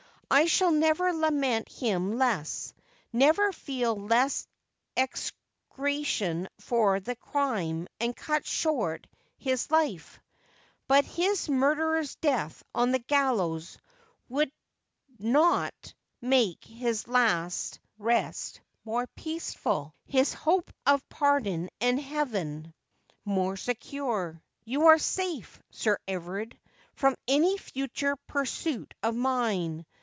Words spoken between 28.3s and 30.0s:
suit of mine.